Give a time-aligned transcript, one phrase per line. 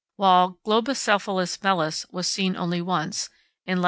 [0.15, 3.29] while Globicephalus melas was seen only once,
[3.67, 3.79] in lat.